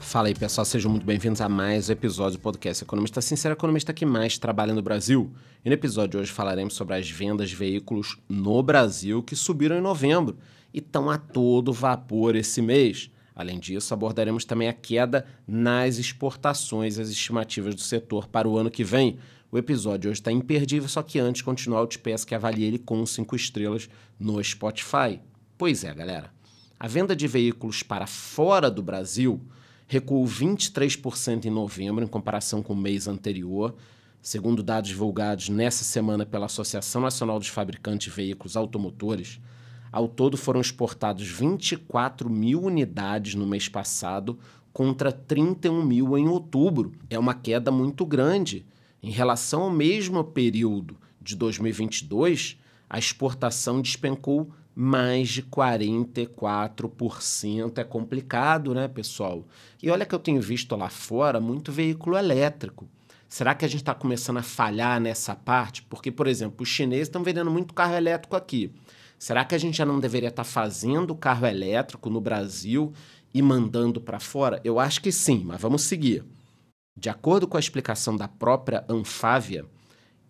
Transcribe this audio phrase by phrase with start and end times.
[0.00, 3.92] Fala aí, pessoal, sejam muito bem-vindos a mais um episódio do podcast Economista Sincero, economista
[3.92, 5.30] que mais trabalha no Brasil.
[5.62, 9.76] E no episódio de hoje falaremos sobre as vendas de veículos no Brasil que subiram
[9.76, 10.38] em novembro
[10.72, 13.10] e estão a todo vapor esse mês.
[13.34, 18.70] Além disso, abordaremos também a queda nas exportações as estimativas do setor para o ano
[18.70, 19.18] que vem.
[19.50, 22.78] O episódio hoje está imperdível, só que antes continuar, eu te peço que avalie ele
[22.78, 25.20] com 5 estrelas no Spotify.
[25.58, 26.32] Pois é, galera.
[26.78, 29.40] A venda de veículos para fora do Brasil
[29.86, 33.74] recuou 23% em novembro em comparação com o mês anterior,
[34.20, 39.40] segundo dados divulgados nessa semana pela Associação Nacional dos Fabricantes de Veículos Automotores.
[39.94, 44.36] Ao todo foram exportados 24 mil unidades no mês passado,
[44.72, 46.90] contra 31 mil em outubro.
[47.08, 48.66] É uma queda muito grande.
[49.00, 52.58] Em relação ao mesmo período de 2022,
[52.90, 57.78] a exportação despencou mais de 44%.
[57.78, 59.46] É complicado, né, pessoal?
[59.80, 62.88] E olha que eu tenho visto lá fora muito veículo elétrico.
[63.28, 65.84] Será que a gente está começando a falhar nessa parte?
[65.84, 68.72] Porque, por exemplo, os chineses estão vendendo muito carro elétrico aqui.
[69.24, 72.92] Será que a gente já não deveria estar tá fazendo carro elétrico no Brasil
[73.32, 74.60] e mandando para fora?
[74.62, 76.22] Eu acho que sim, mas vamos seguir.
[76.94, 79.64] De acordo com a explicação da própria Anfávia,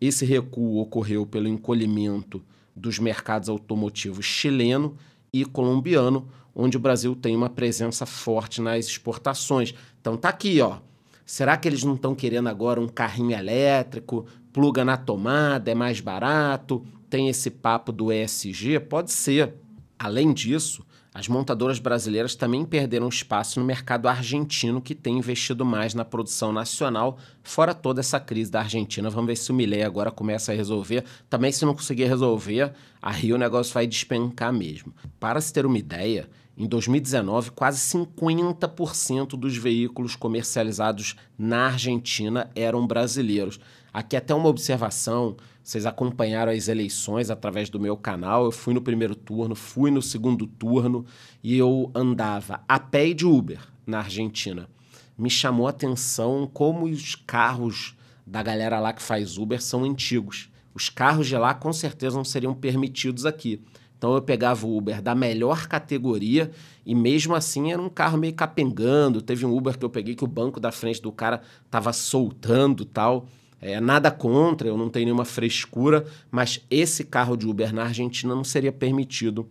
[0.00, 2.40] esse recuo ocorreu pelo encolhimento
[2.72, 4.96] dos mercados automotivos chileno
[5.32, 9.74] e colombiano, onde o Brasil tem uma presença forte nas exportações.
[10.00, 10.78] Então tá aqui, ó.
[11.26, 15.98] Será que eles não estão querendo agora um carrinho elétrico, pluga na tomada, é mais
[15.98, 18.80] barato, tem esse papo do ESG?
[18.80, 19.54] Pode ser.
[19.96, 20.84] Além disso,
[21.14, 26.52] as montadoras brasileiras também perderam espaço no mercado argentino, que tem investido mais na produção
[26.52, 29.08] nacional, fora toda essa crise da Argentina.
[29.08, 31.04] Vamos ver se o Milley agora começa a resolver.
[31.30, 34.92] Também, se não conseguir resolver, a Rio o negócio vai despencar mesmo.
[35.20, 42.84] Para se ter uma ideia, em 2019, quase 50% dos veículos comercializados na Argentina eram
[42.84, 43.60] brasileiros.
[43.94, 48.44] Aqui até uma observação, vocês acompanharam as eleições através do meu canal.
[48.44, 51.06] Eu fui no primeiro turno, fui no segundo turno
[51.44, 54.68] e eu andava a pé e de Uber na Argentina.
[55.16, 57.96] Me chamou a atenção como os carros
[58.26, 60.50] da galera lá que faz Uber são antigos.
[60.74, 63.62] Os carros de lá com certeza não seriam permitidos aqui.
[63.96, 66.50] Então eu pegava o Uber da melhor categoria
[66.84, 69.22] e mesmo assim era um carro meio capengando.
[69.22, 72.84] Teve um Uber que eu peguei que o banco da frente do cara tava soltando
[72.84, 73.28] tal.
[73.66, 78.34] É, nada contra, eu não tenho nenhuma frescura, mas esse carro de Uber na Argentina
[78.34, 79.48] não seria permitido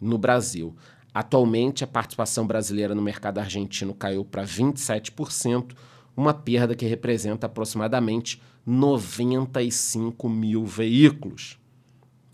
[0.00, 0.74] no Brasil.
[1.14, 5.76] Atualmente, a participação brasileira no mercado argentino caiu para 27%,
[6.16, 11.56] uma perda que representa aproximadamente 95 mil veículos.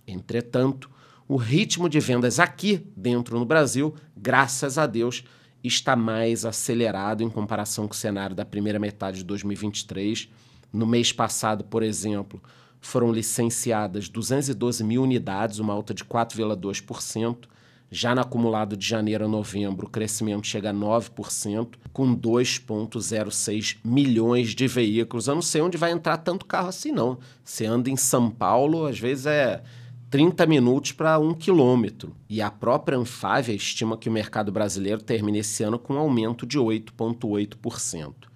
[0.07, 0.89] Entretanto,
[1.29, 5.23] o ritmo de vendas aqui dentro no Brasil, graças a Deus,
[5.63, 10.31] está mais acelerado em comparação com o cenário da primeira metade de 2023.
[10.73, 12.43] No mês passado, por exemplo,
[12.81, 17.49] foram licenciadas 212 mil unidades, uma alta de 4,2%.
[17.91, 24.55] Já no acumulado de janeiro a novembro, o crescimento chega a 9%, com 2,06 milhões
[24.55, 25.27] de veículos.
[25.27, 27.19] Eu não sei onde vai entrar tanto carro assim, não.
[27.43, 29.63] Você anda em São Paulo, às vezes é
[30.11, 32.15] 30 minutos para um quilômetro.
[32.29, 36.47] E a própria Anfávia estima que o mercado brasileiro termine esse ano com um aumento
[36.47, 38.28] de 8,8%.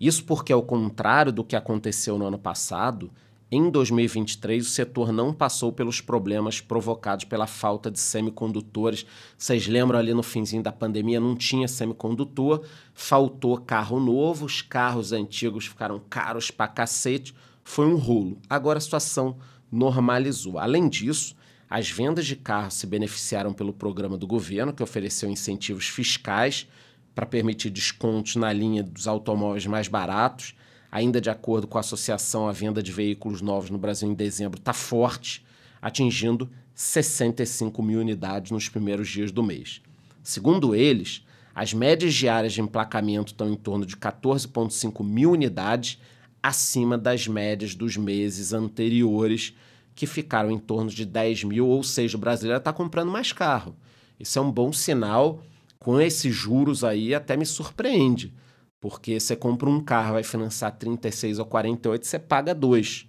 [0.00, 3.10] Isso porque, ao contrário do que aconteceu no ano passado,
[3.50, 9.06] em 2023 o setor não passou pelos problemas provocados pela falta de semicondutores.
[9.38, 15.12] Vocês lembram ali no finzinho da pandemia não tinha semicondutor, faltou carro novo, os carros
[15.12, 18.36] antigos ficaram caros pra cacete, foi um rolo.
[18.50, 19.36] Agora a situação
[19.70, 20.58] normalizou.
[20.58, 21.36] Além disso,
[21.70, 26.66] as vendas de carros se beneficiaram pelo programa do governo, que ofereceu incentivos fiscais
[27.16, 30.54] para permitir descontos na linha dos automóveis mais baratos.
[30.92, 34.58] Ainda de acordo com a associação, a venda de veículos novos no Brasil em dezembro
[34.58, 35.42] está forte,
[35.80, 39.80] atingindo 65 mil unidades nos primeiros dias do mês.
[40.22, 41.24] Segundo eles,
[41.54, 45.98] as médias diárias de emplacamento estão em torno de 14,5 mil unidades,
[46.42, 49.54] acima das médias dos meses anteriores,
[49.94, 53.74] que ficaram em torno de 10 mil, ou seja, o brasileiro está comprando mais carro.
[54.20, 55.42] Isso é um bom sinal.
[55.78, 58.34] Com esses juros aí, até me surpreende,
[58.80, 63.06] porque você compra um carro, vai financiar 36 ou 48, você paga dois.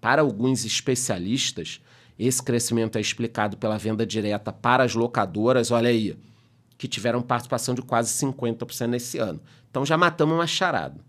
[0.00, 1.80] Para alguns especialistas,
[2.18, 6.16] esse crescimento é explicado pela venda direta para as locadoras, olha aí,
[6.78, 9.40] que tiveram participação de quase 50% nesse ano.
[9.70, 11.00] Então já matamos uma charada.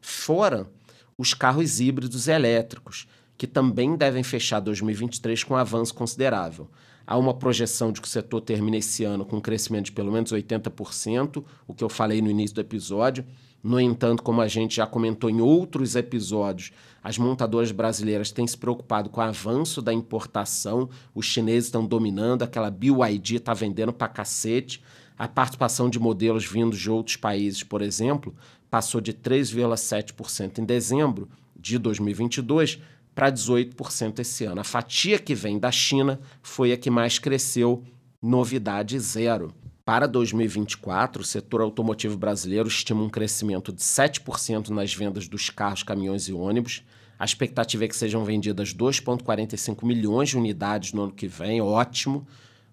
[0.00, 0.68] Fora
[1.16, 6.68] os carros híbridos elétricos, que também devem fechar 2023 com um avanço considerável.
[7.06, 10.10] Há uma projeção de que o setor termine esse ano com um crescimento de pelo
[10.10, 13.24] menos 80%, o que eu falei no início do episódio.
[13.62, 16.70] No entanto, como a gente já comentou em outros episódios,
[17.02, 22.42] as montadoras brasileiras têm se preocupado com o avanço da importação, os chineses estão dominando,
[22.42, 24.82] aquela BYD está vendendo para cacete.
[25.16, 28.34] A participação de modelos vindos de outros países, por exemplo,
[28.70, 32.80] passou de 3,7% em dezembro de 2022
[33.14, 34.60] para 18% esse ano.
[34.60, 37.82] A fatia que vem da China foi a que mais cresceu,
[38.20, 39.54] novidade zero.
[39.84, 45.82] Para 2024, o setor automotivo brasileiro estima um crescimento de 7% nas vendas dos carros,
[45.82, 46.82] caminhões e ônibus.
[47.18, 52.26] A expectativa é que sejam vendidas 2,45 milhões de unidades no ano que vem, ótimo.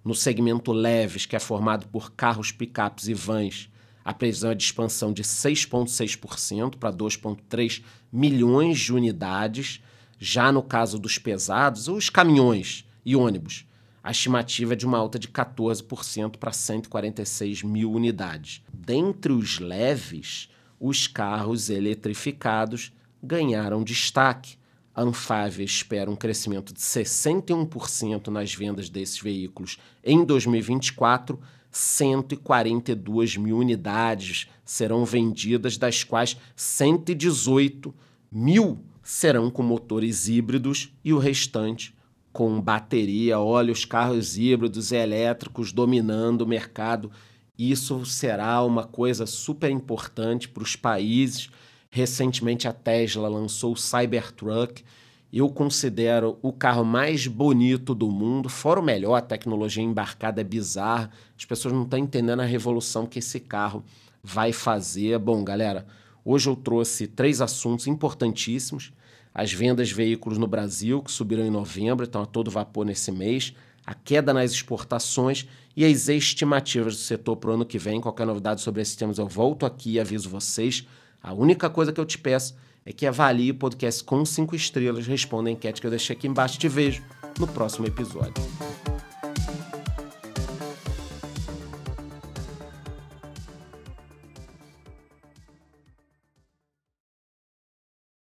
[0.04, 3.70] No segmento leves, que é formado por carros, picapes e vans,
[4.04, 9.82] a previsão é de expansão de 6,6% para 2,3 milhões de unidades.
[10.24, 13.66] Já no caso dos pesados, os caminhões e ônibus,
[14.04, 18.64] a estimativa é de uma alta de 14% para 146 mil unidades.
[18.72, 20.48] Dentre os leves,
[20.80, 24.58] os carros eletrificados ganharam destaque.
[24.94, 31.40] A Anfávia espera um crescimento de 61% nas vendas desses veículos em 2024.
[31.72, 37.92] 142 mil unidades serão vendidas, das quais 118
[38.32, 41.96] mil serão com motores híbridos e o restante
[42.32, 43.40] com bateria.
[43.40, 47.12] Olha, os carros híbridos e elétricos dominando o mercado.
[47.58, 51.50] Isso será uma coisa super importante para os países.
[51.90, 54.84] Recentemente, a Tesla lançou o Cybertruck.
[55.32, 60.44] Eu considero o carro mais bonito do mundo, fora o melhor, a tecnologia embarcada é
[60.44, 61.10] bizarra.
[61.38, 63.84] As pessoas não estão entendendo a revolução que esse carro
[64.22, 65.18] vai fazer.
[65.20, 65.86] Bom, galera,
[66.24, 68.92] hoje eu trouxe três assuntos importantíssimos
[69.34, 73.12] as vendas de veículos no Brasil, que subiram em novembro, estão a todo vapor nesse
[73.12, 73.54] mês,
[73.86, 78.02] a queda nas exportações e as estimativas do setor para o ano que vem.
[78.02, 80.86] Qualquer novidade sobre esses temas eu volto aqui e aviso vocês.
[81.24, 85.08] A única coisa que eu te peço é que avalie o podcast com cinco estrelas,
[85.08, 86.60] responda a enquete que eu deixei aqui embaixo.
[86.60, 87.02] Te vejo
[87.40, 88.91] no próximo episódio.